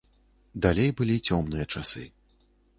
Далей 0.63 0.89
былі 1.01 1.15
цёмныя 1.29 1.71
часы. 1.77 2.05